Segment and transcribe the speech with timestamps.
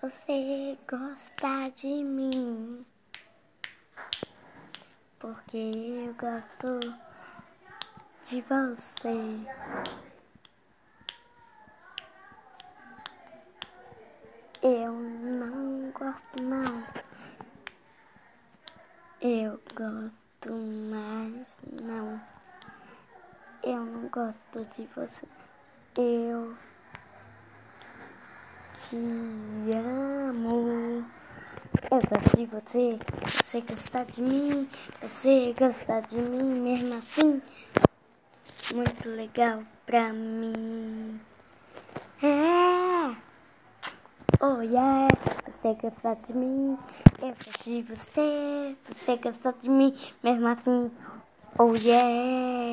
[0.00, 2.86] você gosta de mim.
[5.18, 6.78] Porque eu gosto
[8.24, 9.08] de você.
[14.62, 16.84] Eu não gosto não.
[19.20, 22.20] Eu gosto mais não.
[23.64, 25.26] Eu não gosto de você.
[25.96, 26.56] Eu
[28.78, 28.96] te
[29.74, 31.04] amo.
[31.90, 32.98] Eu gosto de você.
[33.24, 34.68] Você gosta de mim.
[35.02, 37.42] Você gosta de mim mesmo assim.
[38.72, 41.20] Muito legal pra mim.
[42.22, 43.16] É.
[44.40, 45.08] Oh yeah.
[45.60, 46.78] Você gosta de mim.
[47.20, 48.76] Eu gosto de você.
[48.84, 50.90] Você gosta de mim mesmo assim.
[51.58, 52.68] Oh yeah.